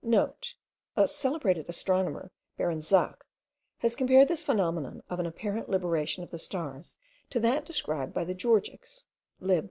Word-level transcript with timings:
(* 0.01 0.03
A 0.97 1.07
celebrated 1.07 1.67
astronomer, 1.69 2.31
Baron 2.57 2.81
Zach, 2.81 3.23
has 3.77 3.95
compared 3.95 4.29
this 4.29 4.41
phenomenon 4.41 5.03
of 5.11 5.19
an 5.19 5.27
apparent 5.27 5.69
libration 5.69 6.23
of 6.23 6.31
the 6.31 6.39
stars 6.39 6.95
to 7.29 7.39
that 7.41 7.65
described 7.65 8.17
in 8.17 8.25
the 8.25 8.33
Georgics 8.33 9.05
(lib. 9.39 9.59